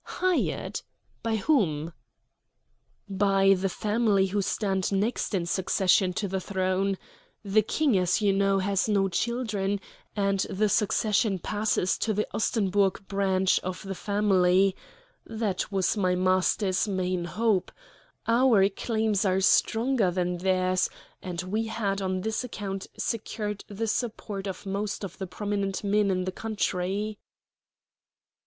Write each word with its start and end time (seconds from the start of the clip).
"Hired? 0.03 0.81
By 1.21 1.35
whom?" 1.35 1.93
"By 3.07 3.53
the 3.53 3.69
family 3.69 4.25
who 4.25 4.41
stand 4.41 4.91
next 4.91 5.35
in 5.35 5.45
succession 5.45 6.11
to 6.13 6.27
the 6.27 6.39
throne. 6.41 6.97
The 7.45 7.61
King, 7.61 7.95
as 7.99 8.19
you 8.19 8.33
know, 8.33 8.57
has 8.57 8.89
no 8.89 9.09
children, 9.09 9.79
and 10.15 10.39
the 10.49 10.69
succession 10.69 11.37
passes 11.37 11.99
to 11.99 12.15
the 12.15 12.25
Ostenburg 12.33 13.07
branch 13.07 13.59
of 13.59 13.83
the 13.83 13.93
family. 13.93 14.75
That 15.27 15.71
was 15.71 15.95
my 15.95 16.15
master's 16.15 16.87
main 16.87 17.25
hope. 17.25 17.71
Our 18.27 18.69
claims 18.69 19.23
are 19.23 19.39
stronger 19.39 20.09
than 20.09 20.39
theirs; 20.39 20.89
and 21.21 21.43
we 21.43 21.67
had 21.67 22.01
on 22.01 22.21
this 22.21 22.43
account 22.43 22.87
secured 22.97 23.63
the 23.67 23.85
support 23.85 24.47
of 24.47 24.65
most 24.65 25.03
of 25.03 25.19
the 25.19 25.27
prominent 25.27 25.83
men 25.83 26.09
in 26.09 26.23
the 26.23 26.31
country." 26.31 27.19